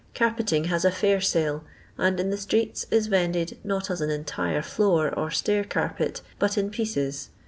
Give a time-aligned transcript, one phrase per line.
[0.15, 1.63] Carpeting has a fair sale,
[1.95, 6.57] and in the streets is vended not as an entire floor or stair carpet, but
[6.57, 7.29] in pieces.